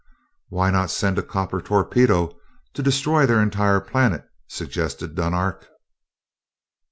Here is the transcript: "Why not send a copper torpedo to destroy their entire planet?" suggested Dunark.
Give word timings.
"Why 0.49 0.71
not 0.71 0.89
send 0.89 1.19
a 1.19 1.21
copper 1.21 1.61
torpedo 1.61 2.35
to 2.73 2.81
destroy 2.81 3.27
their 3.27 3.39
entire 3.39 3.79
planet?" 3.79 4.25
suggested 4.47 5.13
Dunark. 5.13 5.67